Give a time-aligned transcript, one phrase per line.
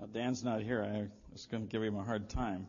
[0.00, 0.82] Now, Dan's not here.
[0.82, 2.66] I was going to give him a hard time.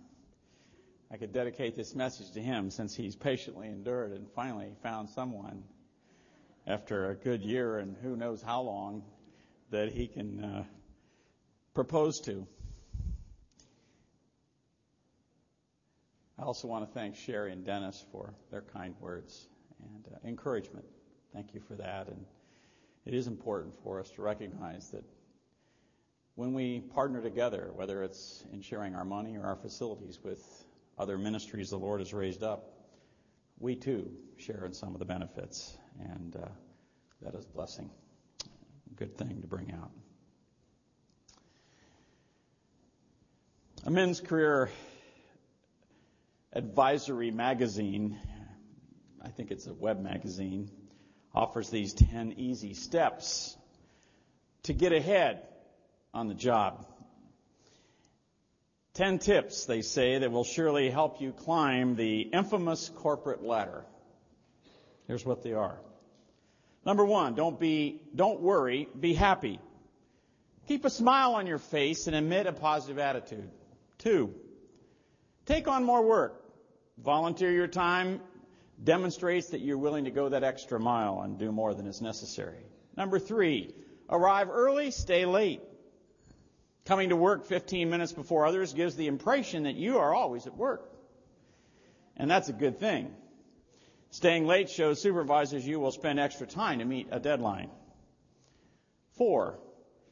[1.10, 5.64] I could dedicate this message to him since he's patiently endured and finally found someone
[6.68, 9.04] after a good year and who knows how long
[9.70, 10.64] that he can uh,
[11.74, 12.46] propose to.
[16.38, 19.48] I also want to thank Sherry and Dennis for their kind words
[19.80, 20.86] and uh, encouragement.
[21.34, 22.08] Thank you for that.
[22.08, 22.26] And
[23.06, 25.06] it is important for us to recognize that
[26.42, 30.44] when we partner together, whether it's in sharing our money or our facilities with
[30.98, 32.74] other ministries the Lord has raised up,
[33.60, 35.78] we too share in some of the benefits.
[36.00, 36.48] And uh,
[37.22, 37.92] that is a blessing.
[38.96, 39.92] Good thing to bring out.
[43.86, 44.72] A men's career
[46.54, 48.18] advisory magazine,
[49.24, 50.72] I think it's a web magazine,
[51.36, 53.56] offers these 10 easy steps
[54.64, 55.44] to get ahead
[56.14, 56.86] on the job.
[58.94, 63.86] 10 tips, they say, that will surely help you climb the infamous corporate ladder.
[65.08, 65.80] Here's what they are.
[66.86, 69.60] Number one, don't be, don't worry, be happy.
[70.68, 73.50] Keep a smile on your face and emit a positive attitude.
[73.98, 74.34] Two,
[75.46, 76.44] take on more work.
[76.98, 78.20] Volunteer your time
[78.84, 82.66] demonstrates that you're willing to go that extra mile and do more than is necessary.
[82.98, 83.74] Number three,
[84.10, 85.62] arrive early, stay late.
[86.86, 90.58] Coming to work 15 minutes before others gives the impression that you are always at
[90.58, 90.90] work.
[92.18, 93.14] And that's a good thing.
[94.10, 97.70] Staying late shows supervisors you will spend extra time to meet a deadline.
[99.14, 99.60] Four,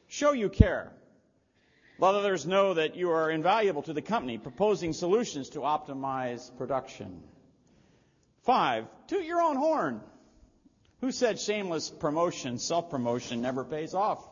[0.06, 0.92] show you care.
[1.98, 7.22] Let others know that you are invaluable to the company, proposing solutions to optimize production.
[8.44, 10.00] Five, toot your own horn.
[11.02, 14.26] Who said shameless promotion, self-promotion never pays off?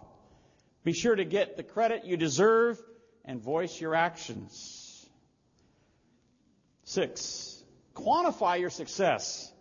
[0.88, 2.80] Be sure to get the credit you deserve
[3.22, 5.06] and voice your actions.
[6.84, 7.62] Six,
[7.94, 9.52] quantify your success.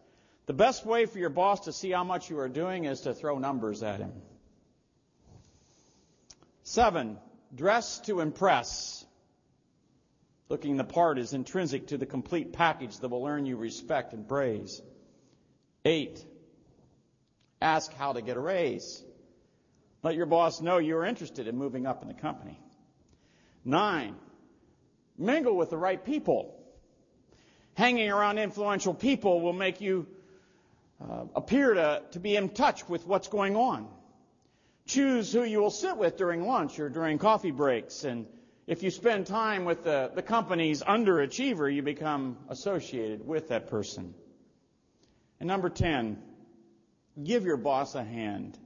[0.46, 3.14] The best way for your boss to see how much you are doing is to
[3.14, 4.14] throw numbers at him.
[6.64, 7.18] Seven,
[7.54, 9.06] dress to impress.
[10.48, 14.26] Looking the part is intrinsic to the complete package that will earn you respect and
[14.26, 14.82] praise.
[15.84, 16.26] Eight,
[17.62, 19.04] ask how to get a raise.
[20.04, 22.60] Let your boss know you're interested in moving up in the company.
[23.66, 24.16] Nine,
[25.18, 26.54] mingle with the right people.
[27.74, 30.08] Hanging around influential people will make you
[31.02, 33.88] uh, appear to, to be in touch with what's going on.
[34.88, 38.04] Choose who you will sit with during lunch or during coffee breaks.
[38.04, 38.26] And
[38.68, 44.14] if you spend time with the, the company's underachiever, you become associated with that person.
[45.40, 46.22] And number 10,
[47.22, 48.58] give your boss a hand.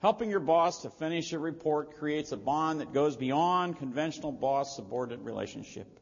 [0.00, 4.76] Helping your boss to finish a report creates a bond that goes beyond conventional boss
[4.76, 6.00] subordinate relationship.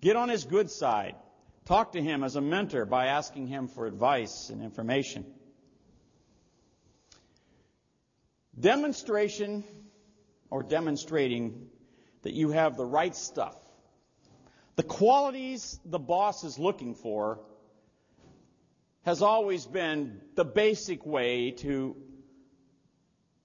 [0.00, 1.16] Get on his good side.
[1.64, 5.24] Talk to him as a mentor by asking him for advice and information.
[8.58, 9.64] Demonstration
[10.50, 11.68] or demonstrating
[12.22, 13.56] that you have the right stuff.
[14.76, 17.40] The qualities the boss is looking for
[19.04, 21.96] has always been the basic way to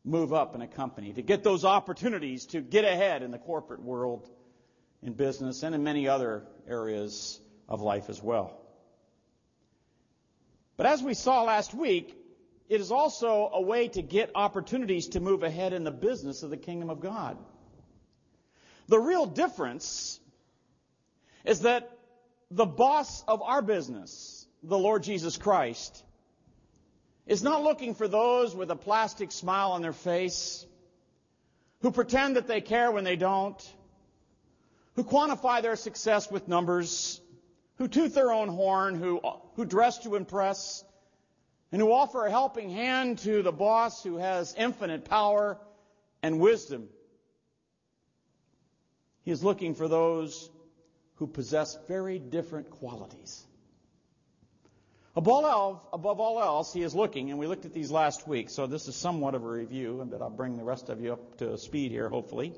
[0.07, 3.81] move up in a company, to get those opportunities to get ahead in the corporate
[3.81, 4.29] world,
[5.03, 8.59] in business, and in many other areas of life as well.
[10.77, 12.15] But as we saw last week,
[12.69, 16.49] it is also a way to get opportunities to move ahead in the business of
[16.49, 17.37] the kingdom of God.
[18.87, 20.19] The real difference
[21.43, 21.91] is that
[22.49, 26.03] the boss of our business, the Lord Jesus Christ,
[27.27, 30.65] is not looking for those with a plastic smile on their face,
[31.81, 33.61] who pretend that they care when they don't,
[34.95, 37.21] who quantify their success with numbers,
[37.75, 39.21] who toot their own horn, who,
[39.55, 40.83] who dress to impress,
[41.71, 45.59] and who offer a helping hand to the boss who has infinite power
[46.23, 46.87] and wisdom.
[49.23, 50.49] He is looking for those
[51.15, 53.46] who possess very different qualities.
[55.17, 58.87] Above all else, he is looking, and we looked at these last week, so this
[58.87, 61.89] is somewhat of a review, but I'll bring the rest of you up to speed
[61.89, 62.53] here, hopefully.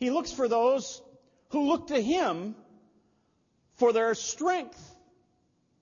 [0.00, 1.00] He looks for those
[1.50, 2.56] who look to him
[3.76, 4.80] for their strength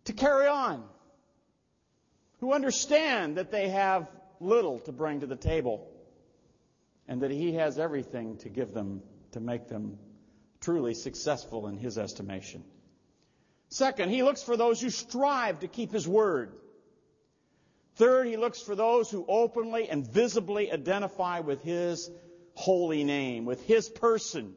[0.05, 0.85] to carry on,
[2.41, 4.07] who understand that they have
[4.39, 5.91] little to bring to the table,
[7.09, 9.01] and that he has everything to give them
[9.33, 9.99] to make them
[10.61, 12.63] truly successful in his estimation.
[13.69, 16.53] Second, he looks for those who strive to keep his word.
[17.97, 22.11] Third, he looks for those who openly and visibly identify with his
[22.57, 24.55] holy name, with His person.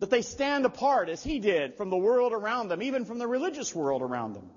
[0.00, 3.26] That they stand apart as He did from the world around them, even from the
[3.26, 4.50] religious world around them.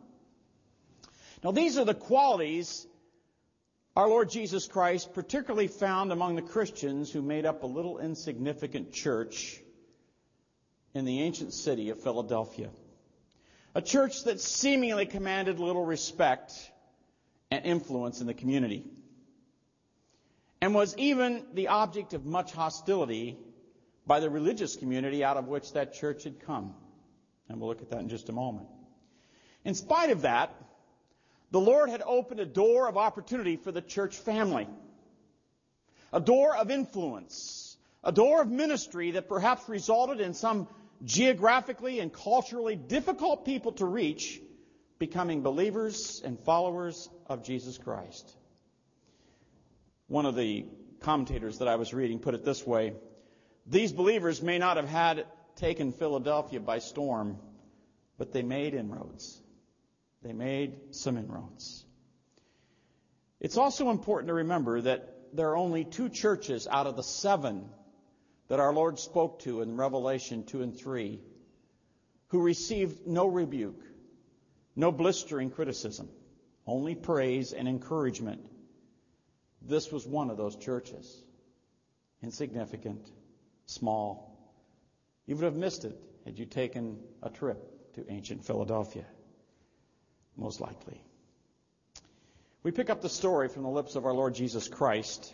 [1.43, 2.87] Now these are the qualities
[3.95, 8.93] our Lord Jesus Christ particularly found among the Christians who made up a little insignificant
[8.93, 9.59] church
[10.93, 12.69] in the ancient city of Philadelphia.
[13.73, 16.53] A church that seemingly commanded little respect
[17.49, 18.85] and influence in the community.
[20.59, 23.37] And was even the object of much hostility
[24.05, 26.75] by the religious community out of which that church had come.
[27.47, 28.67] And we'll look at that in just a moment.
[29.63, 30.53] In spite of that,
[31.51, 34.67] the Lord had opened a door of opportunity for the church family.
[36.11, 37.77] A door of influence.
[38.03, 40.67] A door of ministry that perhaps resulted in some
[41.03, 44.39] geographically and culturally difficult people to reach
[44.99, 48.35] becoming believers and followers of Jesus Christ.
[50.07, 50.65] One of the
[50.99, 52.93] commentators that I was reading put it this way
[53.65, 55.25] These believers may not have had
[55.55, 57.37] taken Philadelphia by storm,
[58.17, 59.41] but they made inroads.
[60.21, 61.83] They made some inroads.
[63.39, 67.69] It's also important to remember that there are only two churches out of the seven
[68.51, 71.21] that our Lord spoke to in Revelation 2 and 3
[72.27, 73.81] who received no rebuke,
[74.75, 76.09] no blistering criticism,
[76.67, 78.41] only praise and encouragement.
[79.61, 81.23] This was one of those churches.
[82.21, 83.09] Insignificant,
[83.67, 84.37] small.
[85.27, 89.05] You would have missed it had you taken a trip to ancient Philadelphia
[90.35, 91.01] most likely.
[92.63, 95.33] We pick up the story from the lips of our Lord Jesus Christ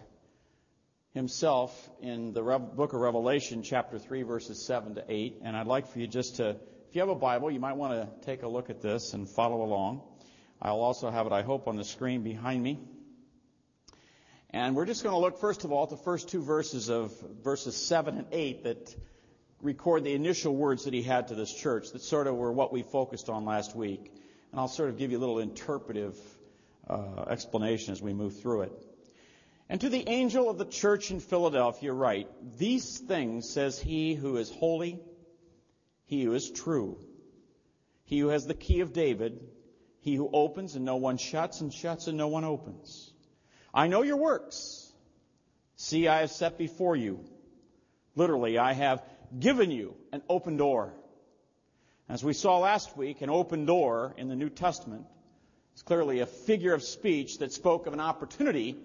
[1.18, 5.42] himself in the book of Revelation, chapter 3, verses 7 to 8.
[5.44, 7.94] And I'd like for you just to, if you have a Bible, you might want
[7.94, 10.04] to take a look at this and follow along.
[10.62, 12.80] I'll also have it, I hope, on the screen behind me.
[14.52, 17.20] And we're just going to look, first of all, at the first two verses of
[17.44, 18.96] verses 7 and 8 that
[19.62, 22.72] record the initial words that he had to this church that sort of were what
[22.72, 24.14] we focused on last week.
[24.52, 26.16] And I'll sort of give you a little interpretive
[26.88, 28.87] uh, explanation as we move through it.
[29.70, 34.38] And to the angel of the church in Philadelphia write, These things says he who
[34.38, 35.00] is holy,
[36.06, 36.98] he who is true,
[38.06, 39.40] he who has the key of David,
[40.00, 43.12] he who opens and no one shuts, and shuts and no one opens.
[43.74, 44.92] I know your works.
[45.76, 47.20] See, I have set before you.
[48.16, 49.04] Literally, I have
[49.38, 50.94] given you an open door
[52.10, 55.06] as we saw last week, an open door in the New Testament
[55.76, 58.78] is clearly a figure of speech that spoke of an opportunity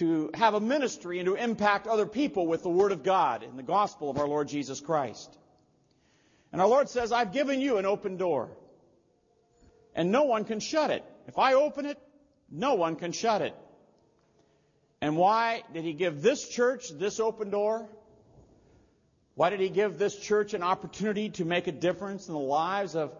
[0.00, 3.58] to have a ministry and to impact other people with the Word of God and
[3.58, 5.38] the gospel of our Lord Jesus Christ.
[6.52, 8.50] And our Lord says, I've given you an open door.
[9.94, 11.04] And no one can shut it.
[11.28, 11.98] If I open it,
[12.50, 13.54] no one can shut it.
[15.00, 17.88] And why did He give this church this open door?
[19.34, 22.94] Why did he give this church an opportunity to make a difference in the lives
[22.94, 23.10] of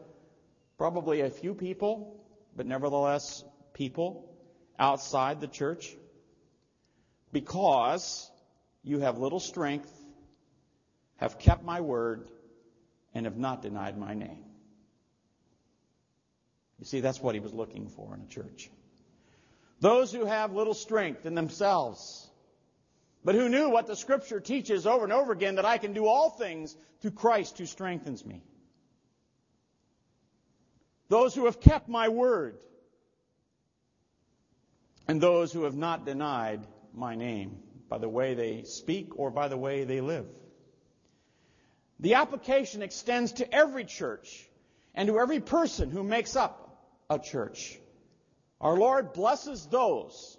[0.77, 2.21] probably a few people,
[2.55, 3.43] but nevertheless
[3.73, 4.31] people
[4.79, 5.97] outside the church?
[7.33, 8.31] Because
[8.83, 9.93] you have little strength,
[11.17, 12.29] have kept my word,
[13.15, 14.45] and have not denied my name.
[16.79, 18.71] You see, that's what he was looking for in a church.
[19.81, 22.29] Those who have little strength in themselves,
[23.25, 26.07] but who knew what the scripture teaches over and over again that I can do
[26.07, 28.43] all things through Christ who strengthens me.
[31.09, 32.57] Those who have kept my word,
[35.09, 36.61] and those who have not denied
[37.01, 40.27] my name by the way they speak or by the way they live.
[41.99, 44.49] The application extends to every church
[44.95, 47.79] and to every person who makes up a church.
[48.61, 50.37] Our Lord blesses those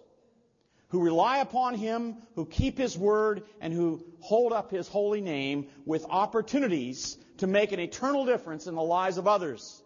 [0.89, 5.67] who rely upon Him, who keep His word, and who hold up His holy name
[5.85, 9.81] with opportunities to make an eternal difference in the lives of others.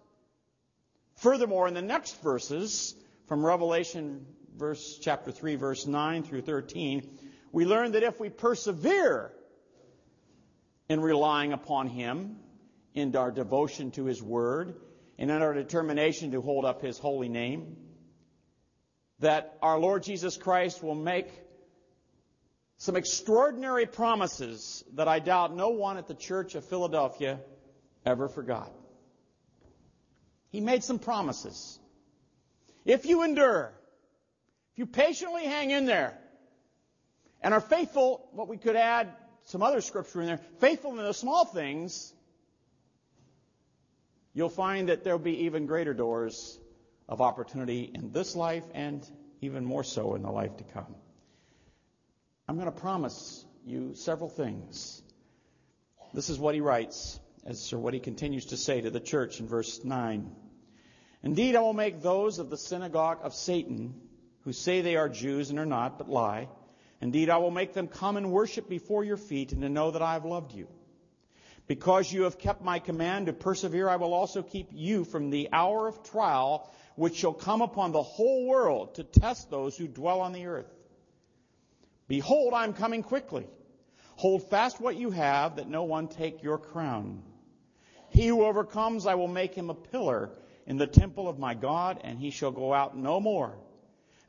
[1.16, 2.96] Furthermore, in the next verses
[3.28, 4.26] from Revelation
[4.58, 7.18] verse chapter 3 verse 9 through 13,
[7.52, 9.32] we learn that if we persevere
[10.90, 12.38] in relying upon him
[12.94, 14.76] in our devotion to his word
[15.18, 17.78] and in our determination to hold up his holy name,
[19.20, 21.30] that our Lord Jesus Christ will make
[22.78, 27.40] some extraordinary promises that I doubt no one at the Church of Philadelphia
[28.06, 28.72] ever forgot.
[30.50, 31.80] He made some promises.
[32.86, 33.74] If you endure,
[34.76, 36.18] if you patiently hang in there,
[37.40, 39.08] and are faithful, what we could add
[39.46, 42.14] some other scripture in there, faithful in the small things,
[44.34, 46.60] you'll find that there'll be even greater doors
[47.08, 50.94] of opportunity in this life and even more so in the life to come.
[52.50, 55.02] I'm going to promise you several things.
[56.14, 59.40] This is what he writes, as or what he continues to say to the church
[59.40, 60.36] in verse 9.
[61.24, 64.02] Indeed, I will make those of the synagogue of Satan
[64.46, 66.48] who say they are Jews and are not, but lie.
[67.02, 70.02] Indeed, I will make them come and worship before your feet and to know that
[70.02, 70.68] I have loved you.
[71.68, 75.50] Because you have kept my command to persevere, I will also keep you from the
[75.52, 80.22] hour of trial which shall come upon the whole world to test those who dwell
[80.22, 80.72] on the earth.
[82.08, 83.48] Behold, I am coming quickly.
[84.18, 87.24] Hold fast what you have, that no one take your crown.
[88.10, 90.30] He who overcomes, I will make him a pillar
[90.68, 93.58] in the temple of my God, and he shall go out no more.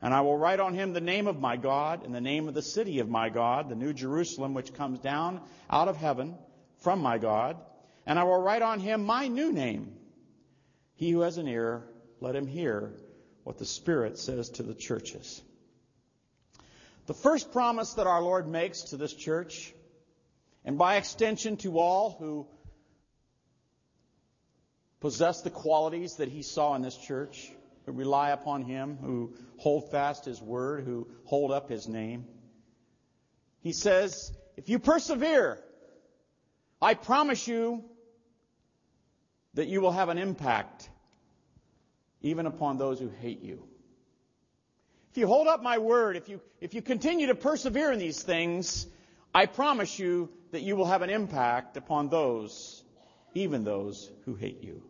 [0.01, 2.53] And I will write on him the name of my God, and the name of
[2.53, 6.35] the city of my God, the new Jerusalem, which comes down out of heaven
[6.81, 7.57] from my God.
[8.05, 9.95] And I will write on him my new name.
[10.95, 11.83] He who has an ear,
[12.21, 12.93] let him hear
[13.43, 15.41] what the Spirit says to the churches.
[17.07, 19.73] The first promise that our Lord makes to this church,
[20.65, 22.47] and by extension to all who
[24.99, 27.51] possess the qualities that he saw in this church,
[27.87, 32.25] who rely upon him, who hold fast his word, who hold up his name.
[33.61, 35.57] He says, if you persevere,
[36.81, 37.85] I promise you
[39.53, 40.89] that you will have an impact
[42.21, 43.63] even upon those who hate you.
[45.11, 48.21] If you hold up my word, if you, if you continue to persevere in these
[48.21, 48.85] things,
[49.33, 52.83] I promise you that you will have an impact upon those,
[53.33, 54.83] even those who hate you.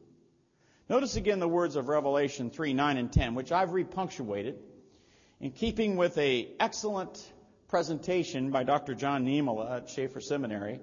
[0.90, 4.56] Notice again the words of Revelation 3, 9, and 10, which I've repunctuated
[5.40, 7.22] in keeping with a excellent
[7.68, 8.96] presentation by Dr.
[8.96, 10.80] John Niemela at Chafer Seminary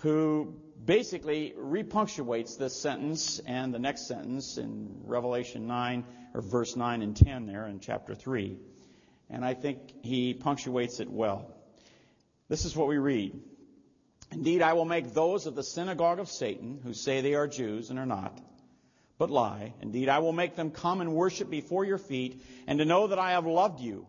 [0.00, 7.02] who basically repunctuates this sentence and the next sentence in Revelation 9, or verse 9
[7.02, 8.56] and 10 there in chapter 3.
[9.28, 11.54] And I think he punctuates it well.
[12.48, 13.38] This is what we read.
[14.32, 17.90] Indeed, I will make those of the synagogue of Satan who say they are Jews
[17.90, 18.40] and are not,
[19.20, 19.74] but lie.
[19.82, 23.18] Indeed, I will make them come and worship before your feet and to know that
[23.18, 24.06] I have loved you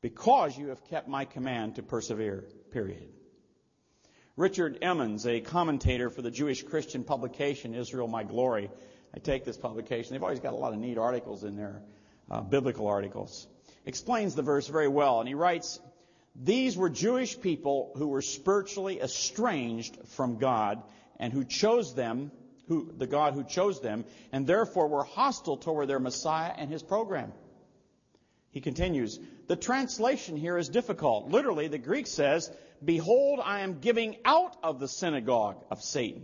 [0.00, 2.46] because you have kept my command to persevere.
[2.72, 3.06] Period.
[4.38, 8.70] Richard Emmons, a commentator for the Jewish Christian publication Israel My Glory,
[9.14, 10.14] I take this publication.
[10.14, 11.82] They've always got a lot of neat articles in there,
[12.30, 13.46] uh, biblical articles.
[13.84, 15.80] Explains the verse very well, and he writes,
[16.34, 20.82] "These were Jewish people who were spiritually estranged from God
[21.18, 22.32] and who chose them,
[22.70, 26.82] who the God who chose them, and therefore were hostile toward their Messiah and his
[26.82, 27.32] program."
[28.52, 31.28] He continues, "The translation here is difficult.
[31.28, 32.50] Literally, the Greek says
[32.82, 36.22] Behold, I am giving out of the synagogue of Satan.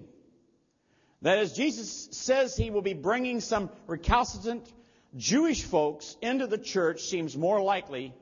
[1.22, 4.72] That is, Jesus says he will be bringing some recalcitrant
[5.16, 8.14] Jewish folks into the church seems more likely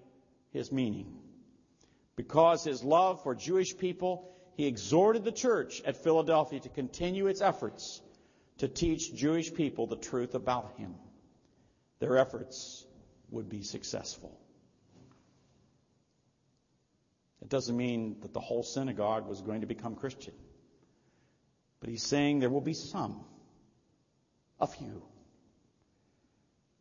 [0.50, 1.18] his meaning.
[2.16, 7.40] Because his love for Jewish people, he exhorted the church at Philadelphia to continue its
[7.40, 8.00] efforts
[8.58, 10.94] to teach Jewish people the truth about him.
[11.98, 12.84] Their efforts
[13.30, 14.38] would be successful.
[17.42, 20.34] It doesn't mean that the whole synagogue was going to become Christian.
[21.80, 23.24] But he's saying there will be some,
[24.58, 25.02] a few.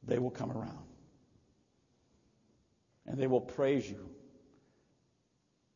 [0.03, 0.85] They will come around.
[3.05, 4.09] And they will praise you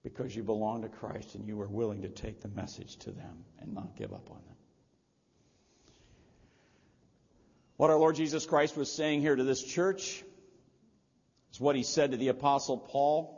[0.04, 3.44] because you belong to Christ and you are willing to take the message to them
[3.60, 4.57] and not give up on them.
[7.78, 10.24] What our Lord Jesus Christ was saying here to this church
[11.52, 13.38] is what he said to the Apostle Paul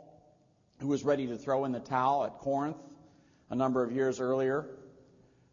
[0.80, 2.78] who was ready to throw in the towel at Corinth
[3.50, 4.66] a number of years earlier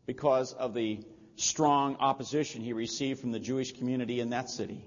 [0.05, 1.03] because of the
[1.35, 4.85] strong opposition he received from the Jewish community in that city.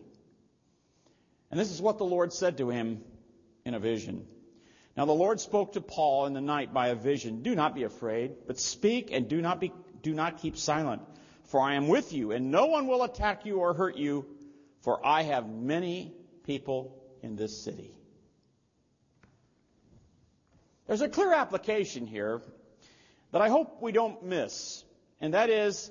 [1.50, 3.02] And this is what the Lord said to him
[3.66, 4.26] in a vision.
[4.97, 7.42] Now the Lord spoke to Paul in the night by a vision.
[7.42, 11.02] Do not be afraid, but speak and do not be, do not keep silent,
[11.50, 14.25] for I am with you, and no one will attack you or hurt you,
[14.83, 16.14] for I have many
[16.45, 17.92] people in this city.
[20.87, 22.40] There's a clear application here
[23.33, 24.85] that I hope we don't miss,
[25.21, 25.90] and that is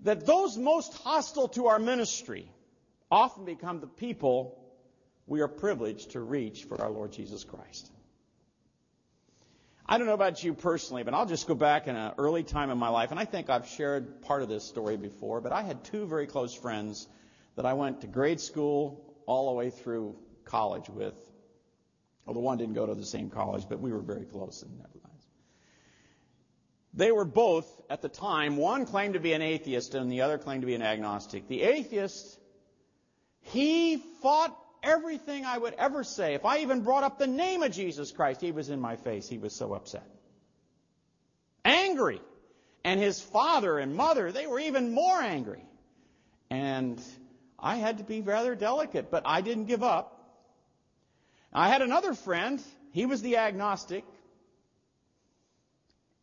[0.00, 2.50] that those most hostile to our ministry
[3.12, 4.58] often become the people
[5.26, 7.92] we are privileged to reach for our Lord Jesus Christ.
[9.90, 12.70] I don't know about you personally, but I'll just go back in an early time
[12.70, 15.62] in my life, and I think I've shared part of this story before, but I
[15.62, 17.08] had two very close friends
[17.56, 21.16] that I went to grade school all the way through college with.
[22.24, 24.94] The one didn't go to the same college, but we were very close in that
[24.94, 25.26] lives.
[26.94, 30.38] They were both, at the time, one claimed to be an atheist and the other
[30.38, 31.48] claimed to be an agnostic.
[31.48, 32.38] The atheist,
[33.40, 36.34] he fought everything I would ever say.
[36.34, 39.28] If I even brought up the name of Jesus Christ, he was in my face.
[39.28, 40.06] He was so upset.
[41.64, 42.20] angry.
[42.84, 45.62] And his father and mother, they were even more angry.
[46.48, 47.00] And
[47.58, 50.16] I had to be rather delicate, but I didn't give up.
[51.52, 52.62] I had another friend.
[52.92, 54.04] He was the agnostic.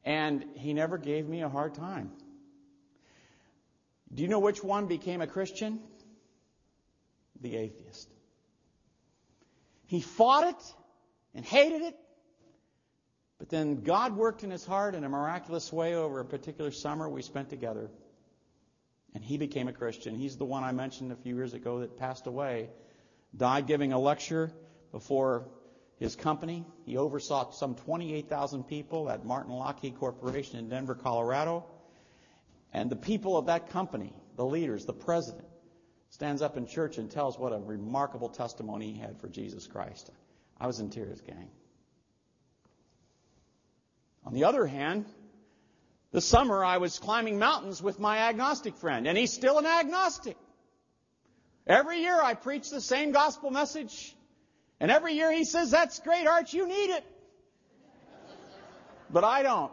[0.03, 2.11] And he never gave me a hard time.
[4.13, 5.79] Do you know which one became a Christian?
[7.41, 8.09] The atheist.
[9.87, 10.75] He fought it
[11.33, 11.95] and hated it,
[13.39, 17.09] but then God worked in his heart in a miraculous way over a particular summer
[17.09, 17.89] we spent together.
[19.15, 20.15] And he became a Christian.
[20.15, 22.69] He's the one I mentioned a few years ago that passed away,
[23.35, 24.51] died giving a lecture
[24.91, 25.47] before
[25.99, 26.65] his company.
[26.85, 31.65] He oversaw some 28,000 people at Martin Lockheed Corporation in Denver, Colorado.
[32.73, 35.47] And the people of that company, the leaders, the president,
[36.17, 40.09] stands up in church and tells what a remarkable testimony he had for Jesus Christ.
[40.59, 41.47] I was in tears, gang.
[44.25, 45.05] On the other hand,
[46.11, 50.37] this summer I was climbing mountains with my agnostic friend, and he's still an agnostic.
[51.67, 54.15] Every year I preach the same gospel message,
[54.79, 57.05] and every year he says, That's great, Arch, you need it.
[59.11, 59.71] But I don't.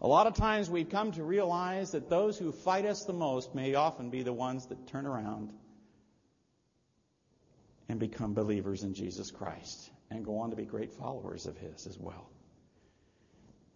[0.00, 3.54] A lot of times we've come to realize that those who fight us the most
[3.54, 5.52] may often be the ones that turn around
[7.88, 11.86] and become believers in Jesus Christ and go on to be great followers of His
[11.86, 12.28] as well.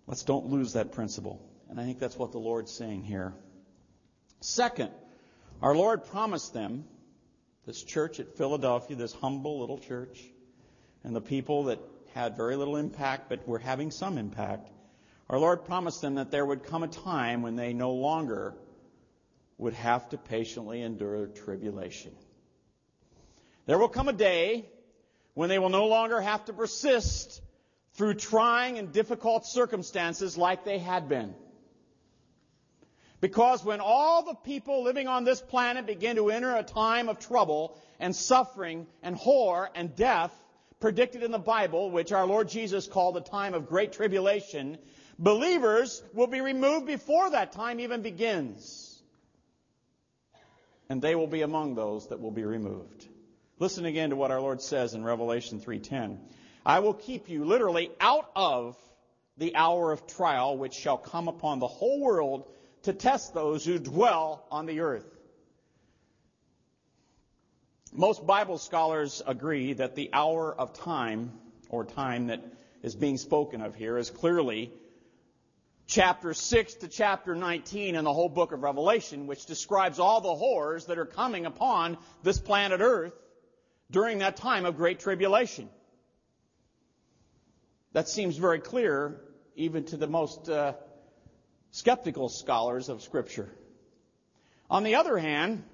[0.07, 1.41] Let's don't lose that principle.
[1.69, 3.33] And I think that's what the Lord's saying here.
[4.41, 4.91] Second,
[5.63, 6.85] our Lord promised them,
[7.67, 10.21] this church at Philadelphia, this humble little church,
[11.05, 11.79] and the people that
[12.15, 14.69] had very little impact but were having some impact,
[15.31, 18.53] our Lord promised them that there would come a time when they no longer
[19.59, 22.11] would have to patiently endure tribulation.
[23.67, 24.69] There will come a day
[25.35, 27.41] when they will no longer have to persist
[27.95, 31.33] through trying and difficult circumstances like they had been.
[33.21, 37.21] Because when all the people living on this planet begin to enter a time of
[37.21, 40.33] trouble and suffering and horror and death,
[40.81, 44.79] predicted in the Bible, which our Lord Jesus called a time of great tribulation,
[45.21, 49.03] Believers will be removed before that time even begins.
[50.89, 53.07] And they will be among those that will be removed.
[53.59, 56.19] Listen again to what our Lord says in Revelation 3:10.
[56.65, 58.79] I will keep you literally out of
[59.37, 62.51] the hour of trial which shall come upon the whole world
[62.85, 65.07] to test those who dwell on the earth.
[67.93, 72.43] Most Bible scholars agree that the hour of time, or time that
[72.83, 74.73] is being spoken of here, is clearly
[75.91, 80.35] chapter 6 to chapter 19 in the whole book of Revelation, which describes all the
[80.35, 83.13] horrors that are coming upon this planet Earth
[83.91, 85.69] during that time of great tribulation.
[87.93, 89.21] That seems very clear
[89.57, 90.75] even to the most uh,
[91.73, 93.51] skeptical scholars of Scripture.
[94.71, 95.65] On the other hand,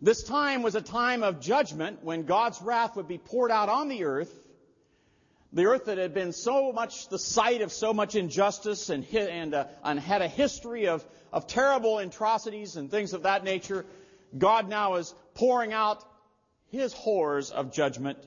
[0.00, 3.88] this time was a time of judgment when God's wrath would be poured out on
[3.88, 4.32] the earth
[5.52, 9.54] the earth that had been so much the site of so much injustice and, and,
[9.54, 13.84] uh, and had a history of, of terrible atrocities and things of that nature,
[14.36, 16.04] God now is pouring out
[16.70, 18.18] his horrors of judgment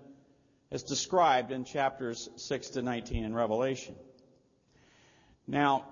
[0.72, 3.96] as described in chapters 6 to 19 in Revelation.
[5.48, 5.86] Now,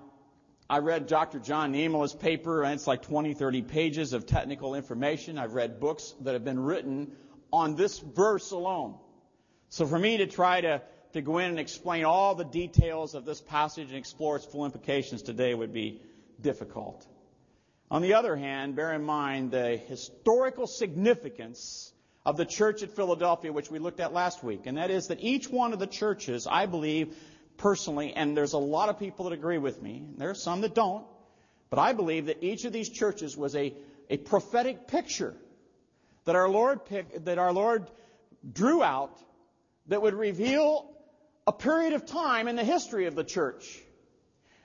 [0.68, 1.38] I read Dr.
[1.38, 5.38] John Niemeyer's paper, and it's like 20, 30 pages of technical information.
[5.38, 7.12] I've read books that have been written
[7.52, 8.96] on this verse alone.
[9.68, 10.82] So for me to try to
[11.12, 14.64] to go in and explain all the details of this passage and explore its full
[14.64, 16.00] implications today would be
[16.40, 17.06] difficult.
[17.90, 21.92] On the other hand, bear in mind the historical significance
[22.24, 25.20] of the church at Philadelphia, which we looked at last week, and that is that
[25.20, 27.16] each one of the churches, I believe
[27.58, 30.62] personally, and there's a lot of people that agree with me, and there are some
[30.62, 31.04] that don't,
[31.68, 33.74] but I believe that each of these churches was a,
[34.08, 35.34] a prophetic picture
[36.24, 37.90] that our Lord pick, that our Lord
[38.50, 39.18] drew out
[39.86, 40.88] that would reveal
[41.46, 43.80] a period of time in the history of the church.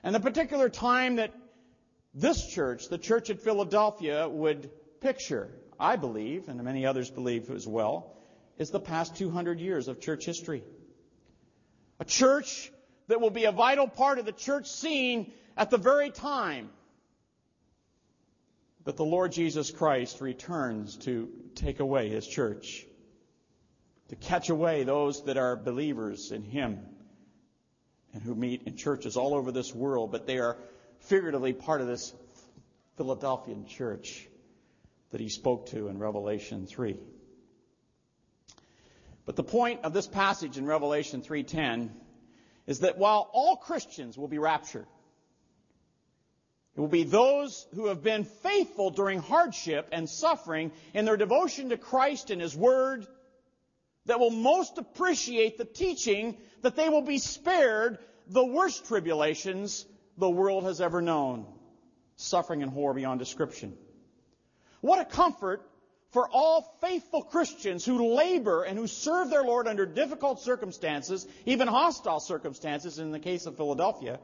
[0.02, 1.34] And the particular time that
[2.14, 7.66] this church, the church at Philadelphia, would picture, I believe, and many others believe as
[7.66, 8.16] well,
[8.58, 10.62] is the past 200 years of church history.
[12.00, 12.70] A church
[13.08, 16.70] that will be a vital part of the church scene at the very time
[18.84, 22.86] that the Lord Jesus Christ returns to take away his church
[24.08, 26.80] to catch away those that are believers in Him
[28.12, 30.56] and who meet in churches all over this world, but they are
[31.00, 32.12] figuratively part of this
[32.96, 34.26] Philadelphian church
[35.10, 36.96] that He spoke to in Revelation 3.
[39.26, 41.90] But the point of this passage in Revelation 3:10
[42.66, 44.86] is that while all Christians will be raptured,
[46.74, 51.68] it will be those who have been faithful during hardship and suffering in their devotion
[51.70, 53.06] to Christ and His Word
[54.08, 60.28] that will most appreciate the teaching that they will be spared the worst tribulations the
[60.28, 61.46] world has ever known.
[62.16, 63.76] Suffering and horror beyond description.
[64.80, 65.62] What a comfort
[66.10, 71.68] for all faithful Christians who labor and who serve their Lord under difficult circumstances, even
[71.68, 74.18] hostile circumstances in the case of Philadelphia,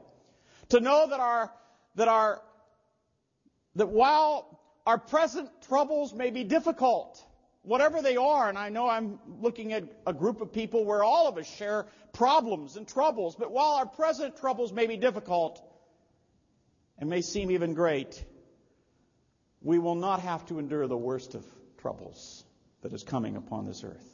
[0.69, 1.51] to know that our
[1.95, 2.41] that our,
[3.75, 7.24] that while our present troubles may be difficult,
[7.65, 11.27] whatever they are, and I know I'm looking at a group of people where all
[11.27, 15.61] of us share problems and troubles, but while our present troubles may be difficult
[16.97, 18.23] and may seem even great,
[19.61, 21.45] we will not have to endure the worst of
[21.79, 22.43] troubles
[22.81, 24.09] that is coming upon this earth.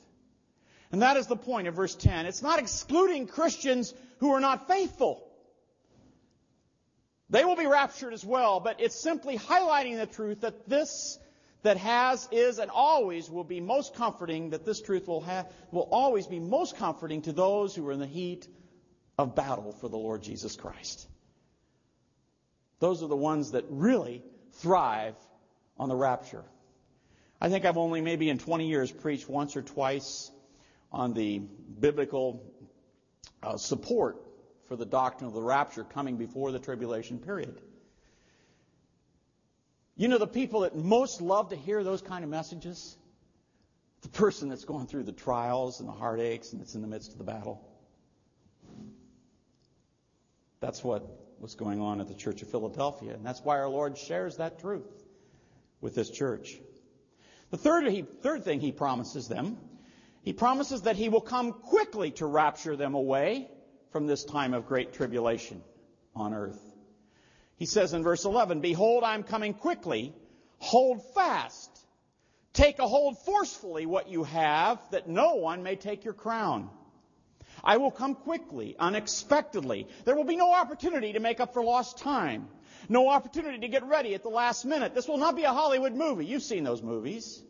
[0.92, 2.26] And that is the point of verse 10.
[2.26, 5.28] It's not excluding Christians who are not faithful.
[7.30, 11.18] They will be raptured as well, but it's simply highlighting the truth that this
[11.64, 15.88] that has, is, and always will be most comforting, that this truth will have, will
[15.92, 18.48] always be most comforting to those who are in the heat
[19.18, 21.08] of battle for the Lord Jesus Christ.
[22.80, 25.16] Those are the ones that really thrive
[25.78, 26.44] on the rapture.
[27.40, 30.32] I think I've only maybe in 20 years preached once or twice
[30.92, 32.44] on the biblical
[33.44, 34.18] uh, support
[34.68, 37.62] for the doctrine of the rapture coming before the tribulation period.
[39.96, 42.98] You know the people that most love to hear those kind of messages?
[44.02, 47.12] The person that's going through the trials and the heartaches and that's in the midst
[47.12, 47.62] of the battle.
[50.60, 53.98] That's what was going on at the Church of Philadelphia, and that's why our Lord
[53.98, 55.04] shares that truth
[55.82, 56.60] with this church.
[57.50, 59.58] The third, he, third thing he promises them,
[60.22, 63.50] he promises that he will come quickly to rapture them away
[63.92, 65.64] from this time of great tribulation
[66.16, 66.71] on earth.
[67.62, 70.16] He says in verse 11, Behold, I'm coming quickly.
[70.58, 71.70] Hold fast.
[72.54, 76.72] Take a hold forcefully what you have, that no one may take your crown.
[77.64, 79.88] I will come quickly, unexpectedly.
[80.06, 82.48] There will be no opportunity to make up for lost time.
[82.90, 84.96] No opportunity to get ready at the last minute.
[84.96, 86.26] This will not be a Hollywood movie.
[86.26, 87.44] You've seen those movies.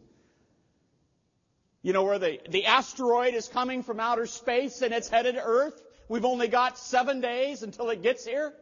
[1.84, 5.41] You know where the, the asteroid is coming from outer space and it's headed to
[5.41, 5.82] Earth?
[6.10, 8.54] We've only got seven days until it gets here.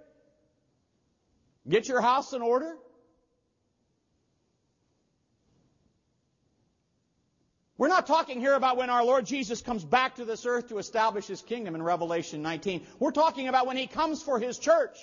[1.68, 2.76] Get your house in order.
[7.78, 10.80] We're not talking here about when our Lord Jesus comes back to this earth to
[10.80, 12.86] establish his kingdom in Revelation 19.
[13.00, 14.98] We're talking about when he comes for his church.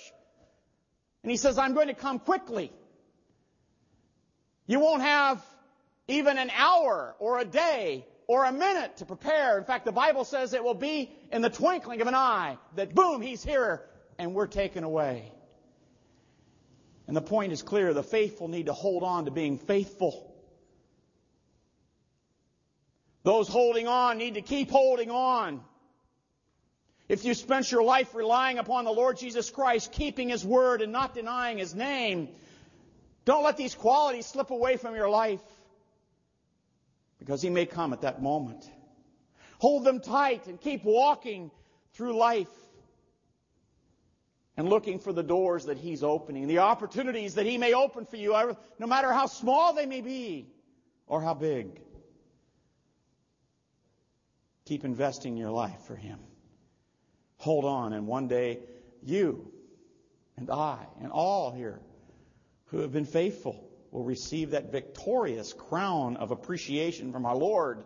[1.23, 2.71] And he says, I'm going to come quickly.
[4.67, 5.43] You won't have
[6.07, 9.57] even an hour or a day or a minute to prepare.
[9.57, 12.93] In fact, the Bible says it will be in the twinkling of an eye that
[12.93, 13.81] boom, he's here
[14.19, 15.31] and we're taken away.
[17.07, 17.93] And the point is clear.
[17.93, 20.35] The faithful need to hold on to being faithful.
[23.23, 25.61] Those holding on need to keep holding on.
[27.09, 30.91] If you spent your life relying upon the Lord Jesus Christ, keeping His word and
[30.91, 32.29] not denying His name,
[33.23, 35.41] don't let these qualities slip away from your life
[37.19, 38.69] because he may come at that moment.
[39.59, 41.51] Hold them tight and keep walking
[41.93, 42.47] through life
[44.57, 48.17] and looking for the doors that he's opening, the opportunities that he may open for
[48.17, 48.35] you,
[48.79, 50.47] no matter how small they may be
[51.05, 51.79] or how big.
[54.65, 56.19] Keep investing your life for him.
[57.37, 58.59] Hold on, and one day
[59.03, 59.51] you
[60.35, 61.79] and I and all here
[62.65, 67.83] who have been faithful will receive that victorious crown of appreciation from our Lord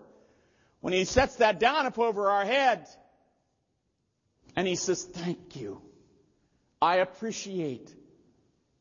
[0.79, 2.87] when He sets that down up over our head.
[4.55, 5.81] And He says, Thank you.
[6.81, 7.93] I appreciate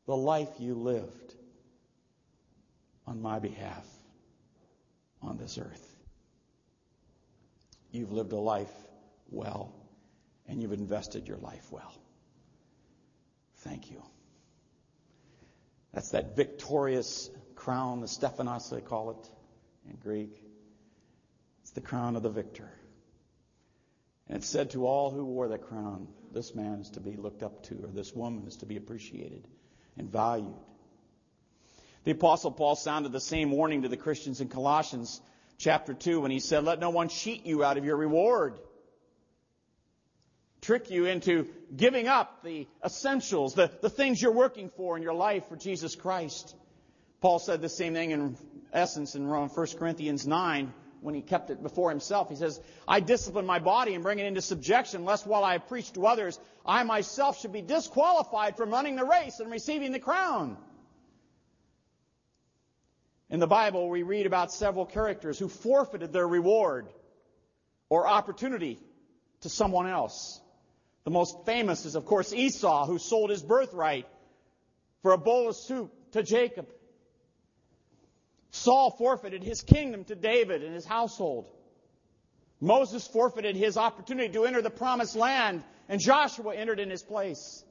[0.07, 1.35] the life you lived
[3.05, 3.85] on my behalf
[5.21, 5.87] on this earth.
[7.91, 8.71] You've lived a life
[9.29, 9.73] well,
[10.47, 11.93] and you've invested your life well.
[13.57, 14.01] Thank you.
[15.93, 19.29] That's that victorious crown, the Stephanos they call it
[19.89, 20.41] in Greek.
[21.61, 22.69] It's the crown of the victor.
[24.27, 27.43] And it's said to all who wore that crown, this man is to be looked
[27.43, 29.47] up to, or this woman is to be appreciated
[29.97, 30.55] and valued.
[32.03, 35.21] The apostle Paul sounded the same warning to the Christians in Colossians
[35.57, 38.59] chapter 2 when he said, let no one cheat you out of your reward
[40.61, 45.13] trick you into giving up the essentials, the, the things you're working for in your
[45.13, 46.55] life for Jesus Christ.
[47.19, 48.37] Paul said the same thing in
[48.71, 52.29] essence in 1 Corinthians 9, when he kept it before himself.
[52.29, 55.91] He says, I discipline my body and bring it into subjection, lest while I preach
[55.93, 60.57] to others, I myself should be disqualified from running the race and receiving the crown.
[63.29, 66.87] In the Bible, we read about several characters who forfeited their reward
[67.89, 68.77] or opportunity
[69.41, 70.39] to someone else.
[71.03, 74.05] The most famous is, of course, Esau, who sold his birthright
[75.01, 76.67] for a bowl of soup to Jacob.
[78.51, 81.47] Saul forfeited his kingdom to David and his household.
[82.59, 87.63] Moses forfeited his opportunity to enter the promised land, and Joshua entered in his place.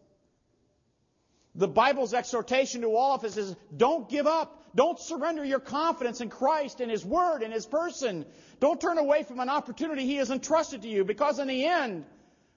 [1.54, 4.56] The Bible's exhortation to all of us is don't give up.
[4.74, 8.24] Don't surrender your confidence in Christ and His Word and His person.
[8.60, 12.04] Don't turn away from an opportunity He has entrusted to you because in the end,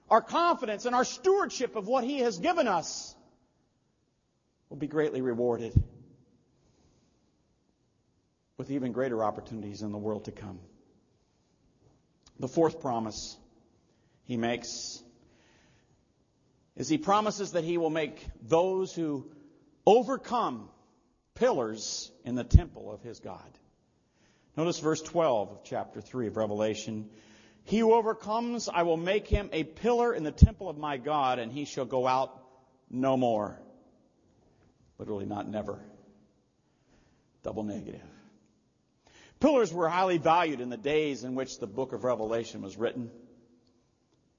[0.08, 3.16] our confidence and our stewardship of what He has given us
[4.70, 5.72] will be greatly rewarded
[8.64, 10.58] with even greater opportunities in the world to come.
[12.40, 13.36] The fourth promise
[14.22, 15.02] he makes
[16.74, 19.30] is he promises that he will make those who
[19.84, 20.70] overcome
[21.34, 23.42] pillars in the temple of his God.
[24.56, 27.10] Notice verse 12 of chapter 3 of Revelation.
[27.64, 31.38] He who overcomes, I will make him a pillar in the temple of my God,
[31.38, 32.42] and he shall go out
[32.88, 33.60] no more.
[34.96, 35.78] Literally, not never.
[37.42, 38.13] Double negative.
[39.44, 43.10] Pillars were highly valued in the days in which the book of Revelation was written.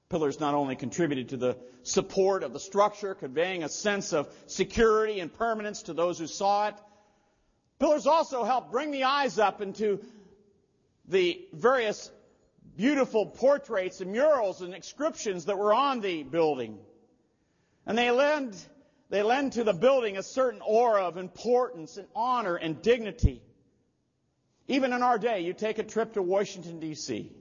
[0.09, 5.19] Pillars not only contributed to the support of the structure, conveying a sense of security
[5.19, 6.75] and permanence to those who saw it,
[7.77, 10.03] pillars also helped bring the eyes up into
[11.07, 12.09] the various
[12.75, 16.79] beautiful portraits and murals and inscriptions that were on the building.
[17.85, 18.57] And they lend,
[19.11, 23.43] they lend to the building a certain aura of importance and honor and dignity.
[24.67, 27.31] Even in our day, you take a trip to Washington, D.C.,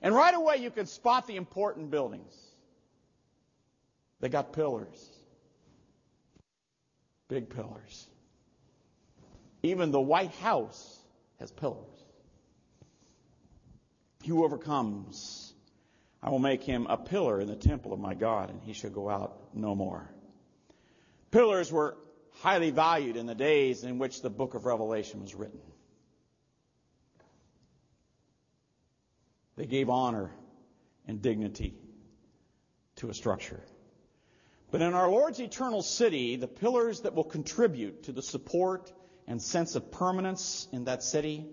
[0.00, 2.34] and right away you can spot the important buildings.
[4.20, 5.10] They got pillars.
[7.28, 8.06] Big pillars.
[9.62, 10.98] Even the White House
[11.40, 11.86] has pillars.
[14.26, 15.54] Who overcomes,
[16.22, 18.90] I will make him a pillar in the temple of my God, and he shall
[18.90, 20.10] go out no more.
[21.30, 21.96] Pillars were
[22.40, 25.60] highly valued in the days in which the book of Revelation was written.
[29.56, 30.32] They gave honor
[31.06, 31.74] and dignity
[32.96, 33.62] to a structure.
[34.70, 38.92] But in our Lord's eternal city, the pillars that will contribute to the support
[39.28, 41.46] and sense of permanence in that city,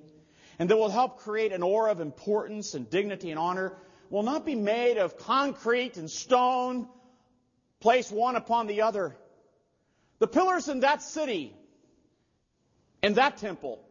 [0.58, 3.78] and that will help create an aura of importance and dignity and honor,
[4.10, 6.88] will not be made of concrete and stone
[7.80, 9.16] placed one upon the other.
[10.20, 11.56] The pillars in that city,
[13.02, 13.84] in that temple,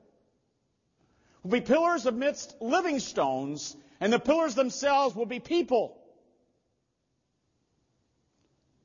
[1.42, 5.96] will be pillars amidst living stones and the pillars themselves will be people.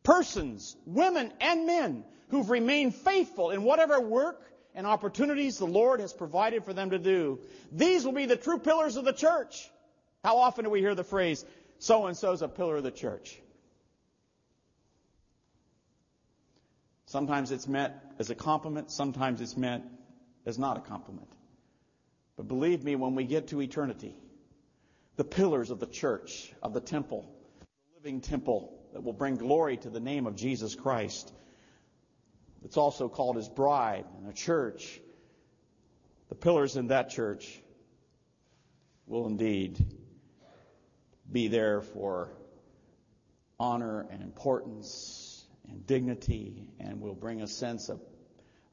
[0.03, 4.41] Persons, women and men who've remained faithful in whatever work
[4.75, 7.39] and opportunities the Lord has provided for them to do.
[7.71, 9.69] These will be the true pillars of the church.
[10.23, 11.45] How often do we hear the phrase,
[11.79, 13.39] so and so's a pillar of the church?
[17.05, 19.85] Sometimes it's meant as a compliment, sometimes it's meant
[20.45, 21.29] as not a compliment.
[22.35, 24.15] But believe me, when we get to eternity,
[25.15, 29.77] the pillars of the church, of the temple, the living temple that will bring glory
[29.77, 31.31] to the name of Jesus Christ.
[32.63, 34.99] It's also called his bride and a church.
[36.29, 37.61] The pillars in that church
[39.05, 39.77] will indeed
[41.31, 42.29] be there for
[43.59, 48.01] honor and importance and dignity and will bring a sense of,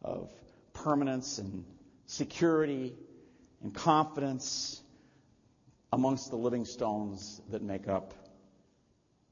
[0.02, 0.30] of
[0.72, 1.64] permanence and
[2.06, 2.94] security
[3.62, 4.81] and confidence
[5.92, 8.14] amongst the living stones that make up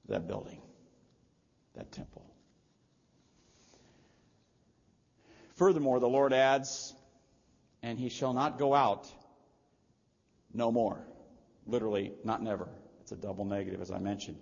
[0.09, 0.61] that building,
[1.75, 2.25] that temple.
[5.57, 6.95] Furthermore, the Lord adds,
[7.83, 9.09] and he shall not go out
[10.53, 11.07] no more.
[11.67, 12.69] Literally, not never.
[13.03, 14.39] It's a double negative, as I mentioned.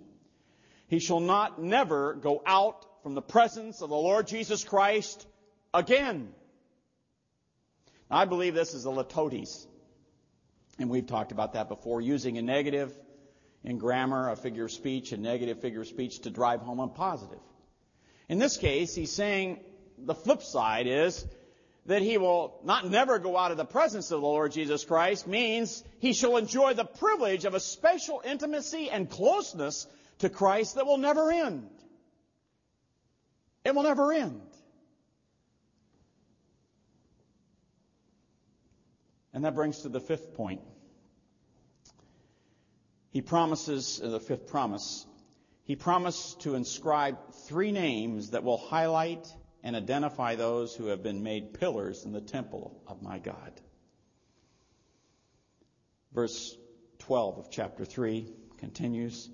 [0.87, 5.25] He shall not never go out from the presence of the Lord Jesus Christ
[5.73, 6.29] again.
[8.09, 9.67] I believe this is a litotes.
[10.79, 12.97] And we've talked about that before, using a negative
[13.63, 16.87] in grammar, a figure of speech, a negative figure of speech to drive home a
[16.87, 17.39] positive.
[18.29, 19.59] In this case, he's saying
[19.97, 21.25] the flip side is
[21.85, 25.27] that he will not never go out of the presence of the Lord Jesus Christ
[25.27, 29.87] means he shall enjoy the privilege of a special intimacy and closeness
[30.19, 31.69] to Christ that will never end.
[33.65, 34.41] It will never end.
[39.39, 40.59] And that brings to the fifth point.
[43.09, 45.05] He promises, uh, the fifth promise,
[45.63, 49.25] he promised to inscribe three names that will highlight
[49.63, 53.53] and identify those who have been made pillars in the temple of my God.
[56.11, 56.57] Verse
[56.97, 59.29] 12 of chapter 3 continues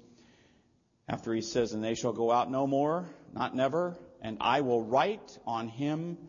[1.09, 4.83] after he says, And they shall go out no more, not never, and I will
[4.83, 6.19] write on him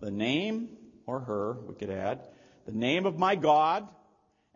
[0.00, 2.28] the name, or her, we could add,
[2.66, 3.88] the name of my God,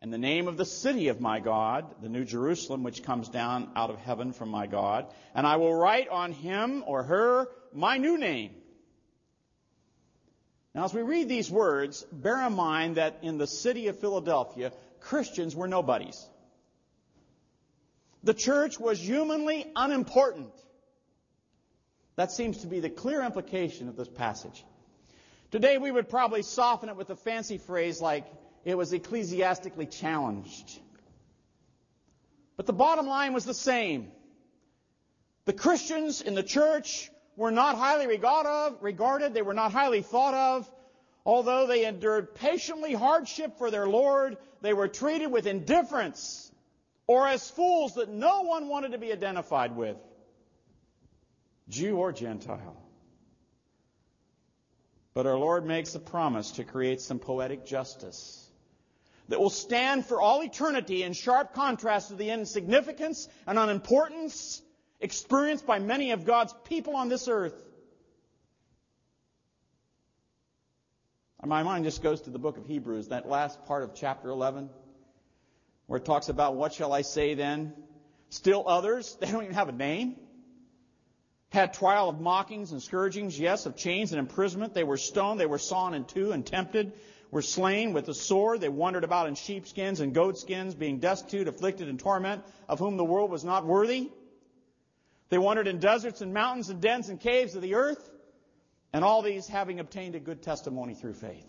[0.00, 3.70] and the name of the city of my God, the New Jerusalem, which comes down
[3.74, 7.96] out of heaven from my God, and I will write on him or her my
[7.96, 8.52] new name.
[10.74, 14.72] Now, as we read these words, bear in mind that in the city of Philadelphia,
[15.00, 16.28] Christians were nobodies.
[18.22, 20.52] The church was humanly unimportant.
[22.16, 24.64] That seems to be the clear implication of this passage.
[25.56, 28.26] Today we would probably soften it with a fancy phrase like,
[28.66, 30.78] it was ecclesiastically challenged.
[32.58, 34.12] But the bottom line was the same.
[35.46, 40.70] The Christians in the church were not highly regarded, they were not highly thought of.
[41.24, 46.52] Although they endured patiently hardship for their Lord, they were treated with indifference
[47.06, 49.96] or as fools that no one wanted to be identified with,
[51.66, 52.85] Jew or Gentile.
[55.16, 58.46] But our Lord makes a promise to create some poetic justice
[59.28, 64.60] that will stand for all eternity in sharp contrast to the insignificance and unimportance
[65.00, 67.54] experienced by many of God's people on this earth.
[71.42, 74.68] My mind just goes to the book of Hebrews, that last part of chapter 11,
[75.86, 77.72] where it talks about what shall I say then?
[78.28, 80.16] Still others, they don't even have a name.
[81.56, 84.74] Had trial of mockings and scourgings, yes, of chains and imprisonment.
[84.74, 86.92] They were stoned, they were sawn in two and tempted
[87.30, 88.60] were slain with the sword.
[88.60, 93.04] They wandered about in sheepskins and goatskins, being destitute, afflicted, and torment, of whom the
[93.04, 94.10] world was not worthy.
[95.28, 98.10] They wandered in deserts and mountains and dens and caves of the earth,
[98.92, 101.46] and all these having obtained a good testimony through faith.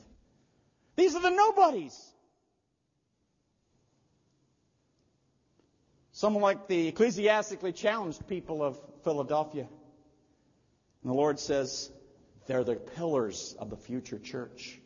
[0.96, 1.98] These are the nobodies.
[6.12, 9.68] Someone like the ecclesiastically challenged people of Philadelphia.
[11.08, 11.90] And the Lord says,
[12.48, 14.78] they're the pillars of the future church.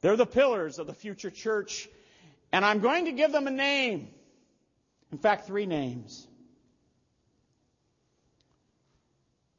[0.00, 1.90] They're the pillars of the future church.
[2.52, 4.08] And I'm going to give them a name.
[5.12, 6.26] In fact, three names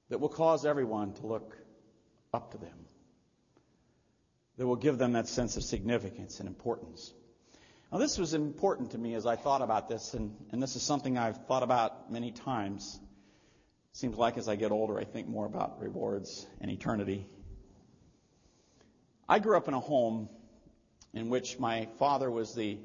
[0.09, 1.55] that will cause everyone to look
[2.33, 2.87] up to them,
[4.57, 7.13] that will give them that sense of significance and importance.
[7.91, 10.81] Now, this was important to me as I thought about this, and, and this is
[10.81, 12.99] something I've thought about many times.
[13.93, 17.27] Seems like as I get older, I think more about rewards and eternity
[19.31, 20.27] I grew up in a home
[21.13, 22.79] in which my father was the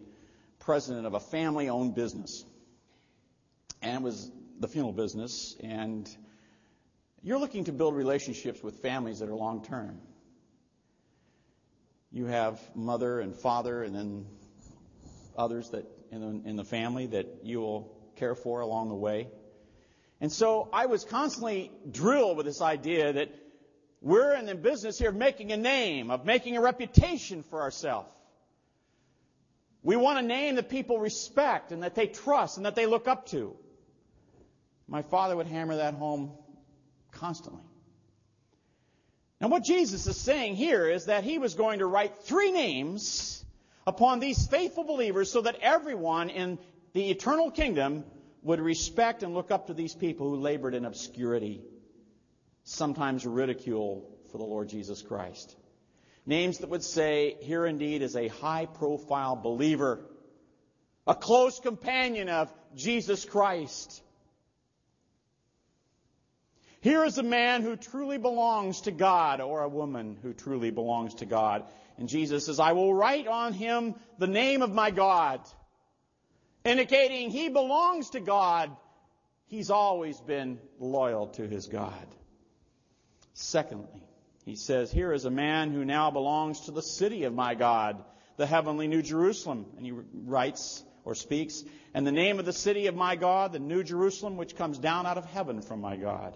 [0.59, 2.45] president of a family owned business.
[3.81, 5.57] And it was the funeral business.
[5.63, 6.07] And
[7.23, 9.99] you're looking to build relationships with families that are long term.
[12.13, 14.27] You have mother and father, and then
[15.39, 19.29] others that in the, in the family that you will care for along the way.
[20.25, 23.29] And so I was constantly drilled with this idea that
[24.01, 28.09] we're in the business here of making a name, of making a reputation for ourselves.
[29.83, 33.07] We want a name that people respect and that they trust and that they look
[33.07, 33.55] up to.
[34.89, 36.33] My father would hammer that home
[37.13, 37.61] constantly.
[39.43, 43.45] Now, what Jesus is saying here is that he was going to write three names
[43.87, 46.59] upon these faithful believers so that everyone in
[46.95, 48.05] the eternal kingdom
[48.45, 51.63] would respect and look up to these people who labored in obscurity
[52.63, 55.57] sometimes ridicule for the Lord Jesus Christ.
[56.27, 60.01] Names that would say, here indeed is a high profile believer,
[61.07, 64.03] a close companion of Jesus Christ.
[66.81, 71.15] Here is a man who truly belongs to God, or a woman who truly belongs
[71.17, 71.65] to God.
[71.97, 75.41] And Jesus says, I will write on him the name of my God,
[76.65, 78.75] indicating he belongs to God.
[79.47, 82.07] He's always been loyal to his God.
[83.35, 84.03] Secondly,
[84.45, 88.03] he says, Here is a man who now belongs to the city of my God,
[88.37, 89.67] the heavenly New Jerusalem.
[89.77, 91.63] And he writes or speaks,
[91.93, 95.07] and the name of the city of my God, the New Jerusalem, which comes down
[95.07, 96.35] out of heaven from my God.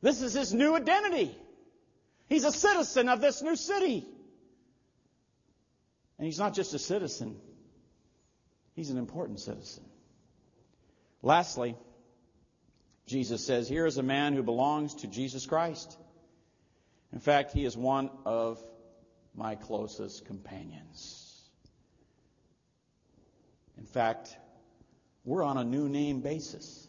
[0.00, 1.36] This is his new identity.
[2.28, 4.06] He's a citizen of this new city.
[6.18, 7.36] And he's not just a citizen,
[8.74, 9.84] he's an important citizen.
[11.22, 11.76] Lastly,
[13.06, 15.96] Jesus says, Here is a man who belongs to Jesus Christ.
[17.12, 18.58] In fact, he is one of
[19.34, 21.20] my closest companions.
[23.78, 24.36] In fact,
[25.24, 26.86] we're on a new name basis.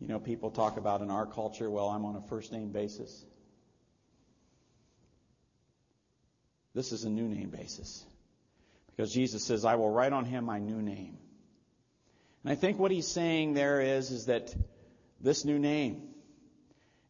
[0.00, 3.24] You know, people talk about in our culture, well, I'm on a first name basis.
[6.74, 8.04] This is a new name basis.
[8.96, 11.18] Because Jesus says, I will write on him my new name.
[12.42, 14.54] And I think what he's saying there is, is that
[15.20, 16.08] this new name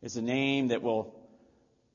[0.03, 1.15] is a name that will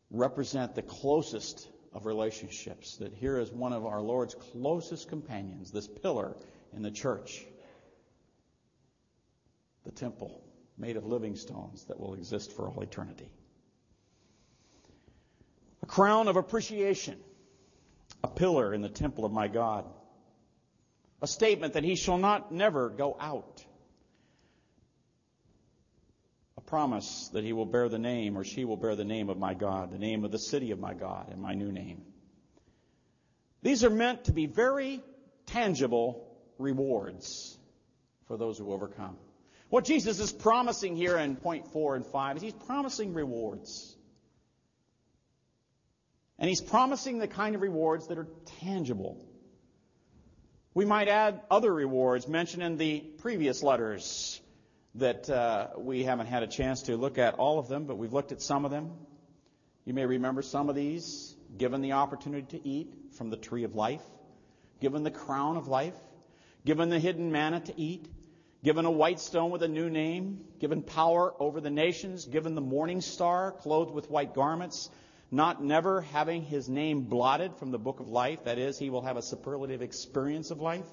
[0.09, 2.97] represent the closest of relationships.
[2.97, 6.35] That here is one of our Lord's closest companions, this pillar
[6.73, 7.45] in the church,
[9.83, 10.41] the temple
[10.77, 13.29] made of living stones that will exist for all eternity.
[15.83, 17.17] A crown of appreciation,
[18.23, 19.85] a pillar in the temple of my God,
[21.21, 23.65] a statement that he shall not never go out
[26.61, 29.37] A promise that he will bear the name or she will bear the name of
[29.37, 32.03] my God, the name of the city of my God, and my new name.
[33.63, 35.01] These are meant to be very
[35.47, 36.27] tangible
[36.59, 37.57] rewards
[38.27, 39.17] for those who overcome.
[39.69, 43.95] What Jesus is promising here in point four and five is he's promising rewards.
[46.41, 48.27] And he's promising the kind of rewards that are
[48.61, 49.23] tangible.
[50.73, 54.41] We might add other rewards mentioned in the previous letters
[54.95, 58.11] that uh, we haven't had a chance to look at all of them, but we've
[58.11, 58.89] looked at some of them.
[59.85, 61.35] You may remember some of these.
[61.55, 64.01] Given the opportunity to eat from the tree of life,
[64.79, 65.95] given the crown of life,
[66.65, 68.07] given the hidden manna to eat,
[68.63, 72.61] given a white stone with a new name, given power over the nations, given the
[72.61, 74.89] morning star, clothed with white garments,
[75.31, 78.43] not never having his name blotted from the book of life.
[78.43, 80.85] That is, he will have a superlative experience of life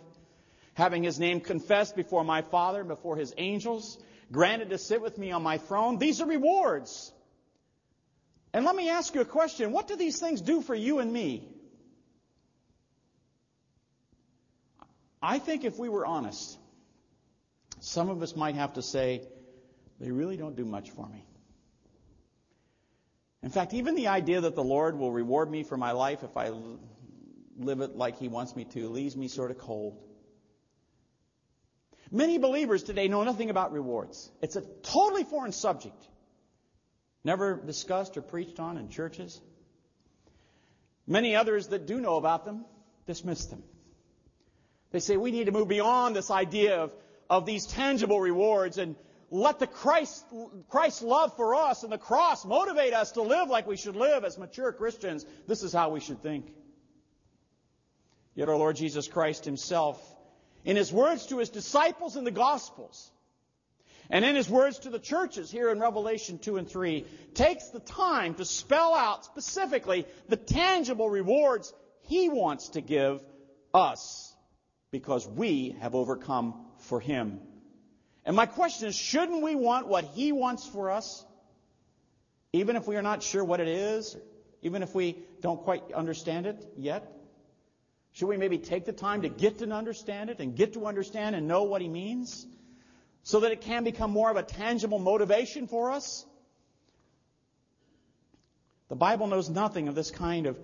[0.78, 3.99] having his name confessed before my Father and before his angels,
[4.30, 5.99] granted to sit with me on my throne.
[5.99, 7.12] These are rewards.
[8.53, 9.72] And let me ask you a question.
[9.72, 11.49] What do these things do for you and me?
[15.20, 16.57] I think if we were honest,
[17.80, 19.26] some of us might have to say,
[19.99, 21.26] they really don't do much for me.
[23.43, 26.36] In fact, even the idea that the Lord will reward me for my life if
[26.36, 26.53] I
[27.57, 29.99] live it like He wants me to leaves me sort of cold.
[32.11, 34.30] Many believers today know nothing about rewards.
[34.41, 36.09] It's a totally foreign subject.
[37.22, 39.41] Never discussed or preached on in churches.
[41.07, 42.64] Many others that do know about them
[43.07, 43.62] dismiss them.
[44.91, 46.95] They say we need to move beyond this idea of,
[47.28, 48.97] of these tangible rewards and
[49.31, 50.24] let the Christ,
[50.68, 54.24] Christ's love for us and the cross motivate us to live like we should live
[54.24, 55.26] as mature Christians.
[55.47, 56.53] This is how we should think.
[58.35, 60.01] Yet our Lord Jesus Christ himself
[60.64, 63.11] in his words to his disciples in the Gospels,
[64.11, 67.05] and in his words to the churches here in Revelation 2 and 3,
[67.35, 71.72] takes the time to spell out specifically the tangible rewards
[72.03, 73.22] he wants to give
[73.74, 74.35] us
[74.91, 77.41] because we have overcome for him.
[78.29, 81.24] And my question is, shouldn't we want what he wants for us?
[82.53, 84.18] Even if we are not sure what it is,
[84.61, 87.11] even if we don't quite understand it yet?
[88.12, 91.37] Should we maybe take the time to get to understand it and get to understand
[91.37, 92.47] and know what he means
[93.22, 96.26] so that it can become more of a tangible motivation for us?
[98.91, 100.59] The Bible knows nothing of this kind of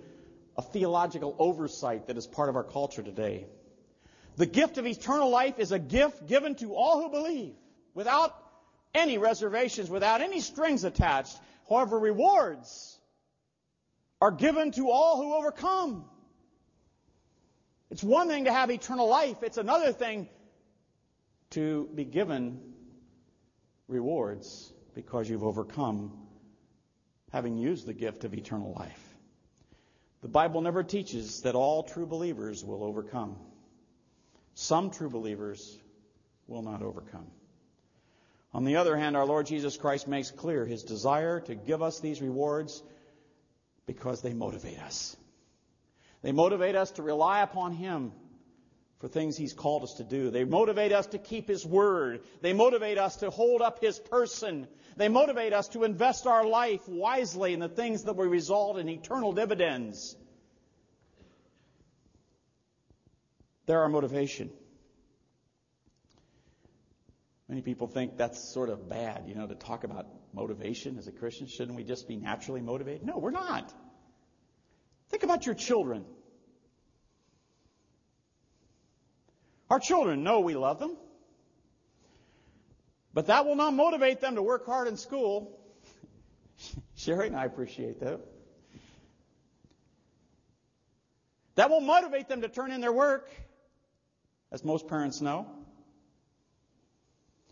[0.58, 3.46] a theological oversight that is part of our culture today.
[4.36, 7.54] The gift of eternal life is a gift given to all who believe
[7.94, 8.34] without
[8.94, 11.38] any reservations, without any strings attached.
[11.68, 12.98] However, rewards
[14.20, 16.04] are given to all who overcome.
[17.90, 20.28] It's one thing to have eternal life, it's another thing
[21.50, 22.60] to be given
[23.86, 26.26] rewards because you've overcome
[27.32, 29.14] having used the gift of eternal life.
[30.22, 33.36] The Bible never teaches that all true believers will overcome.
[34.54, 35.78] Some true believers
[36.46, 37.26] will not overcome.
[38.52, 42.00] On the other hand, our Lord Jesus Christ makes clear his desire to give us
[42.00, 42.82] these rewards
[43.86, 45.16] because they motivate us.
[46.24, 48.12] They motivate us to rely upon Him
[48.98, 50.30] for things He's called us to do.
[50.30, 52.22] They motivate us to keep His word.
[52.40, 54.66] They motivate us to hold up His person.
[54.96, 58.88] They motivate us to invest our life wisely in the things that will result in
[58.88, 60.16] eternal dividends.
[63.66, 64.50] They're our motivation.
[67.48, 71.12] Many people think that's sort of bad, you know, to talk about motivation as a
[71.12, 71.46] Christian.
[71.46, 73.06] Shouldn't we just be naturally motivated?
[73.06, 73.72] No, we're not.
[75.10, 76.04] Think about your children.
[79.70, 80.96] Our children know we love them.
[83.12, 85.60] But that will not motivate them to work hard in school.
[86.96, 88.20] Sherry and I appreciate that.
[91.54, 93.30] That won't motivate them to turn in their work,
[94.54, 95.46] as most parents know.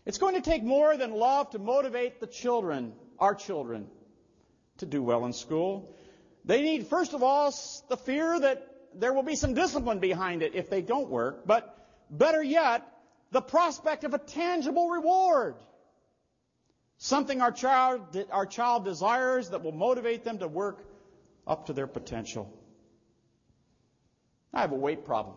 [0.05, 3.87] It's going to take more than love to motivate the children, our children,
[4.77, 5.93] to do well in school.
[6.45, 7.53] They need, first of all,
[7.89, 11.77] the fear that there will be some discipline behind it if they don't work, but
[12.09, 12.87] better yet,
[13.31, 15.55] the prospect of a tangible reward.
[16.99, 20.85] Something our child, our child desires that will motivate them to work
[21.45, 22.49] up to their potential.
[24.53, 25.35] I have a weight problem.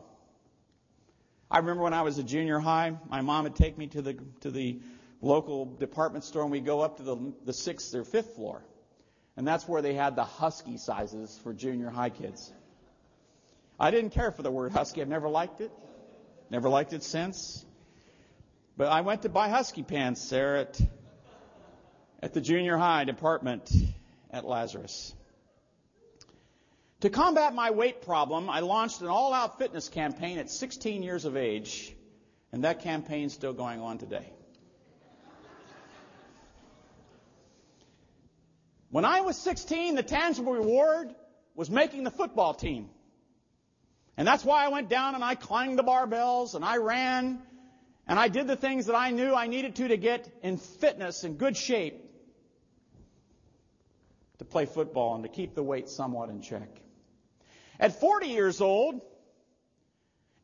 [1.51, 4.19] I remember when I was a junior high, my mom would take me to the
[4.41, 4.81] to the
[5.23, 8.63] local department store and we'd go up to the, the sixth or fifth floor.
[9.37, 12.53] And that's where they had the husky sizes for junior high kids.
[13.79, 15.03] I didn't care for the word husky.
[15.03, 15.71] I've never liked it.
[16.51, 17.65] Never liked it since.
[18.77, 20.81] But I went to buy husky pants there at,
[22.23, 23.71] at the junior high department
[24.31, 25.15] at Lazarus.
[27.07, 31.25] To combat my weight problem, I launched an all out fitness campaign at 16 years
[31.25, 31.95] of age,
[32.51, 34.29] and that campaign is still going on today.
[38.91, 41.15] When I was 16, the tangible reward
[41.55, 42.91] was making the football team.
[44.17, 47.41] And that's why I went down and I climbed the barbells and I ran
[48.09, 51.23] and I did the things that I knew I needed to to get in fitness
[51.23, 52.03] and good shape
[54.39, 56.83] to play football and to keep the weight somewhat in check.
[57.79, 59.01] At 40 years old,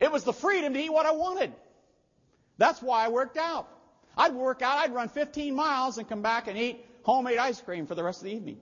[0.00, 1.52] it was the freedom to eat what I wanted.
[2.58, 3.68] That's why I worked out.
[4.16, 7.86] I'd work out, I'd run 15 miles and come back and eat homemade ice cream
[7.86, 8.58] for the rest of the evening.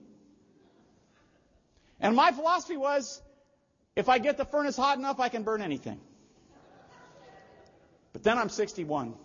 [1.99, 3.21] And my philosophy was,
[3.95, 5.99] if I get the furnace hot enough, I can burn anything.
[8.13, 9.07] But then I'm 61.
[9.07, 9.15] And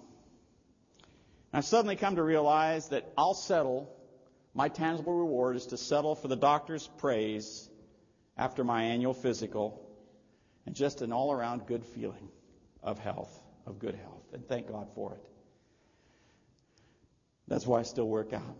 [1.53, 3.90] I've suddenly come to realize that I'll settle,
[4.53, 7.68] my tangible reward is to settle for the doctor's praise
[8.37, 9.82] after my annual physical
[10.66, 12.28] and just an all around good feeling
[12.82, 14.32] of health, of good health.
[14.32, 15.24] And thank God for it.
[17.49, 18.57] That's why I still work out.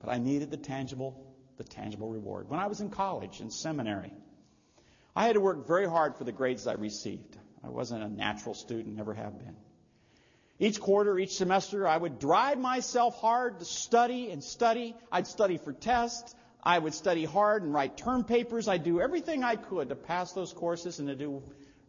[0.00, 2.48] But I needed the tangible, the tangible reward.
[2.48, 4.12] When I was in college, in seminary,
[5.14, 7.36] I had to work very hard for the grades I received.
[7.64, 9.56] I wasn't a natural student, never have been.
[10.58, 14.94] Each quarter, each semester, I would drive myself hard to study and study.
[15.12, 16.34] I'd study for tests.
[16.66, 18.66] I would study hard and write term papers.
[18.66, 21.40] I'd do everything I could to pass those courses and to do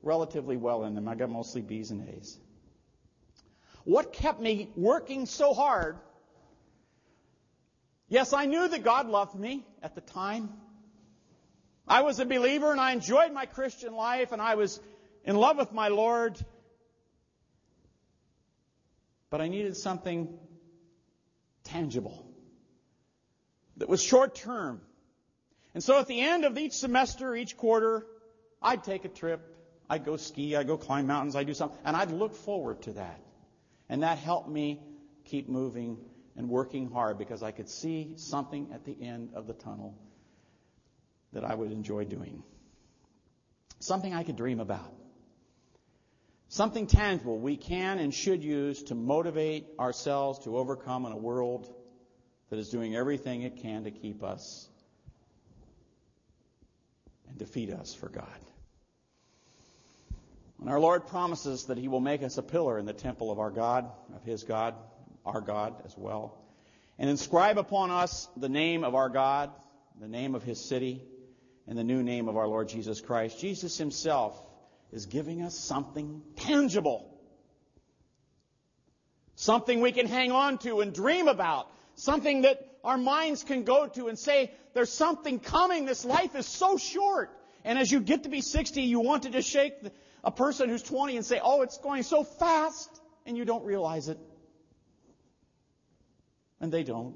[0.03, 1.07] relatively well in them.
[1.07, 2.38] I got mostly B's and A's.
[3.86, 5.97] What kept me working so hard?
[8.07, 10.53] Yes, I knew that God loved me at the time.
[11.88, 14.80] I was a believer and I enjoyed my Christian life and I was
[15.23, 16.38] in love with my Lord.
[19.32, 20.38] But I needed something
[21.63, 22.26] tangible
[23.78, 24.82] that was short term.
[25.73, 28.05] And so at the end of each semester, each quarter,
[28.61, 29.55] I'd take a trip.
[29.89, 30.55] I'd go ski.
[30.55, 31.36] I'd go climb mountains.
[31.36, 31.78] I'd do something.
[31.86, 33.21] And I'd look forward to that.
[33.89, 34.82] And that helped me
[35.25, 35.97] keep moving
[36.36, 39.97] and working hard because I could see something at the end of the tunnel
[41.34, 42.43] that I would enjoy doing.
[43.80, 44.93] Something I could dream about.
[46.49, 51.71] Something tangible we can and should use to motivate ourselves to overcome in a world
[52.49, 54.67] that is doing everything it can to keep us
[57.27, 58.25] and defeat us for God.
[60.59, 63.39] And our Lord promises that He will make us a pillar in the temple of
[63.39, 64.75] our God, of His God,
[65.25, 66.37] our God as well,
[66.97, 69.51] and inscribe upon us the name of our God,
[69.99, 71.03] the name of His city,
[71.67, 73.39] and the new name of our Lord Jesus Christ.
[73.39, 74.41] Jesus Himself
[74.91, 77.13] is giving us something tangible.
[79.35, 81.69] Something we can hang on to and dream about.
[81.97, 85.85] Something that our minds can go to and say, there's something coming.
[85.85, 87.31] This life is so short.
[87.65, 89.73] And as you get to be 60, you want to just shake
[90.23, 92.89] a person who's 20 and say, oh, it's going so fast.
[93.25, 94.19] And you don't realize it.
[96.61, 97.15] And they don't.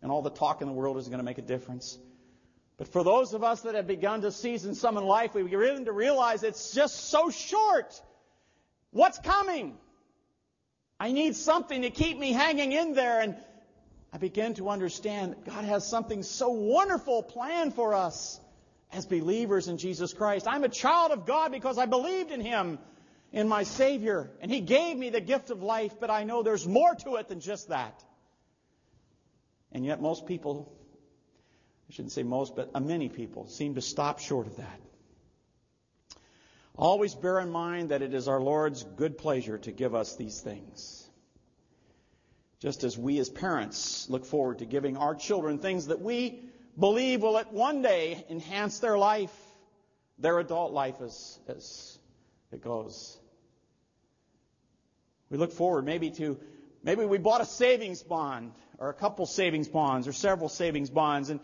[0.00, 1.98] And all the talk in the world isn't going to make a difference.
[2.78, 5.86] But for those of us that have begun to season some in life, we begin
[5.86, 8.00] to realize it's just so short.
[8.92, 9.76] What's coming?
[11.00, 13.20] I need something to keep me hanging in there.
[13.20, 13.36] And
[14.12, 18.40] I begin to understand God has something so wonderful planned for us
[18.92, 20.46] as believers in Jesus Christ.
[20.46, 22.78] I'm a child of God because I believed in Him,
[23.32, 26.66] in my Savior, and He gave me the gift of life, but I know there's
[26.66, 28.02] more to it than just that.
[29.72, 30.70] And yet most people
[31.92, 34.80] I shouldn't say most, but many people seem to stop short of that.
[36.74, 40.40] Always bear in mind that it is our Lord's good pleasure to give us these
[40.40, 41.01] things.
[42.62, 46.38] Just as we as parents look forward to giving our children things that we
[46.78, 49.34] believe will at one day enhance their life,
[50.16, 51.98] their adult life as, as
[52.52, 53.18] it goes.
[55.28, 56.38] We look forward maybe to,
[56.84, 61.30] maybe we bought a savings bond or a couple savings bonds or several savings bonds
[61.30, 61.40] and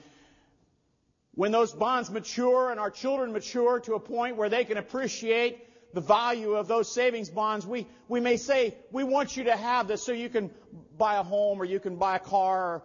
[1.35, 5.68] when those bonds mature and our children mature to a point where they can appreciate
[5.95, 9.89] the value of those savings bonds, we, we may say, we want you to have
[9.89, 10.51] this so you can
[10.97, 12.83] buy a home or you can buy a car or,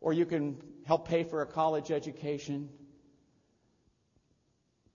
[0.00, 2.68] or you can help pay for a college education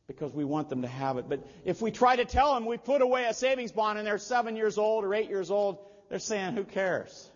[0.08, 1.30] because we want them to have it.
[1.30, 4.18] But if we try to tell them we put away a savings bond and they're
[4.18, 5.78] seven years old or eight years old,
[6.10, 7.30] they're saying, who cares?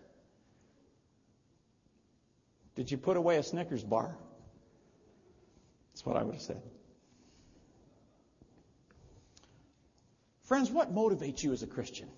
[2.74, 4.16] Did you put away a Snickers bar?
[5.92, 6.62] That's what I would have said.
[10.44, 12.08] Friends, what motivates you as a Christian?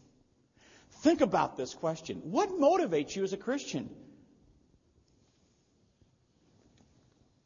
[1.02, 2.20] Think about this question.
[2.24, 3.88] What motivates you as a Christian?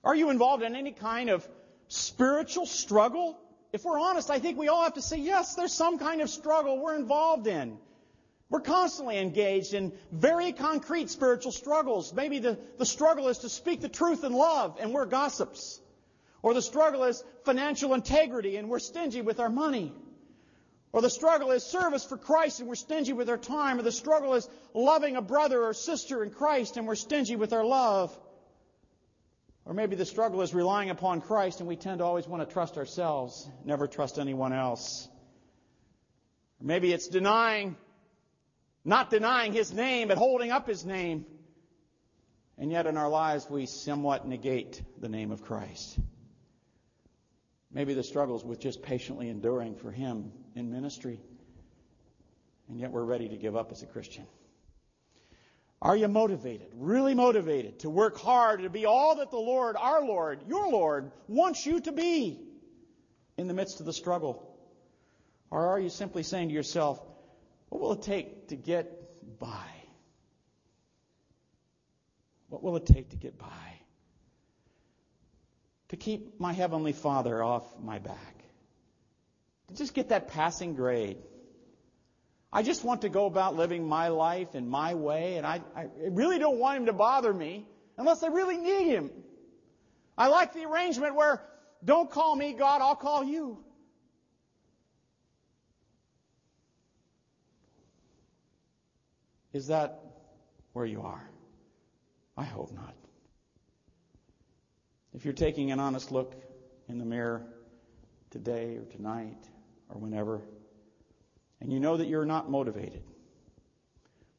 [0.03, 1.47] Are you involved in any kind of
[1.89, 3.39] spiritual struggle?
[3.73, 6.31] If we're honest, I think we all have to say, yes, there's some kind of
[6.31, 7.77] struggle we're involved in.
[8.49, 12.13] We're constantly engaged in very concrete spiritual struggles.
[12.15, 15.81] Maybe the, the struggle is to speak the truth in love, and we're gossips.
[16.43, 19.93] Or the struggle is financial integrity and we're stingy with our money.
[20.93, 23.79] Or the struggle is service for Christ and we're stingy with our time.
[23.79, 27.53] Or the struggle is loving a brother or sister in Christ and we're stingy with
[27.53, 28.17] our love.
[29.65, 32.53] Or maybe the struggle is relying upon Christ and we tend to always want to
[32.53, 35.09] trust ourselves, never trust anyone else.
[36.61, 37.77] Or maybe it's denying,
[38.85, 41.25] not denying His name, but holding up His name.
[42.59, 46.01] And yet in our lives we somewhat negate the name of Christ.
[47.73, 51.21] Maybe the struggles with just patiently enduring for Him in ministry.
[52.69, 54.27] And yet we're ready to give up as a Christian.
[55.83, 60.05] Are you motivated, really motivated to work hard to be all that the Lord, our
[60.05, 62.39] Lord, your Lord, wants you to be
[63.39, 64.47] in the midst of the struggle?
[65.51, 67.01] Or are you simply saying to yourself,
[67.71, 69.67] what will it take to get by?
[72.49, 73.47] What will it take to get by?
[75.91, 78.40] to keep my Heavenly Father off my back.
[79.75, 81.19] Just get that passing grade.
[82.53, 85.87] I just want to go about living my life in my way, and I, I
[86.09, 87.65] really don't want Him to bother me
[87.97, 89.11] unless I really need Him.
[90.19, 91.43] I like the arrangement where
[91.85, 93.59] don't call me God, I'll call you.
[99.53, 100.01] Is that
[100.73, 101.29] where you are?
[102.37, 102.95] I hope not.
[105.15, 106.35] If you're taking an honest look
[106.89, 107.45] in the mirror
[108.31, 109.49] today or tonight
[109.93, 110.43] or whenever,
[111.61, 113.03] and you know that you're not motivated,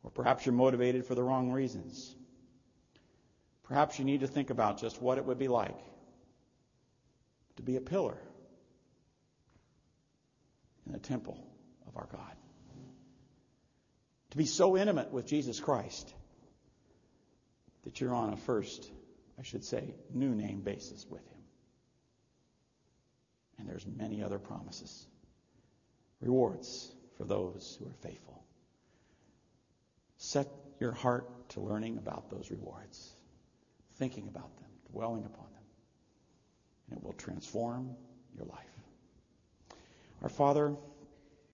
[0.04, 2.16] or perhaps you're motivated for the wrong reasons,
[3.64, 5.78] perhaps you need to think about just what it would be like
[7.58, 8.18] to be a pillar
[10.86, 11.38] in the temple
[11.88, 12.36] of our God.
[14.32, 16.14] To be so intimate with Jesus Christ
[17.84, 18.90] that you're on a first
[19.42, 21.40] I should say, new name basis with him.
[23.58, 25.08] And there's many other promises.
[26.22, 28.44] Rewards for those who are faithful.
[30.18, 30.48] Set
[30.80, 33.14] your heart to learning about those rewards,
[33.96, 35.64] thinking about them, dwelling upon them,
[36.90, 37.96] and it will transform
[38.36, 38.80] your life.
[40.22, 40.76] Our Father,